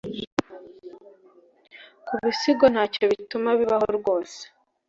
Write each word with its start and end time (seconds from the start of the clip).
Kubisigo 2.07 2.65
ntacyo 2.73 3.03
bituma 3.11 3.49
bibaho 3.59 3.87
rwose 3.97 4.39